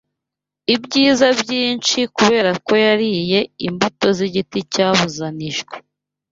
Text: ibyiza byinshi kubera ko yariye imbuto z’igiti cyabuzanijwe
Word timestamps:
ibyiza 0.75 1.27
byinshi 1.41 1.97
kubera 2.15 2.51
ko 2.65 2.73
yariye 2.85 3.39
imbuto 3.67 4.07
z’igiti 4.17 4.59
cyabuzanijwe 4.73 5.75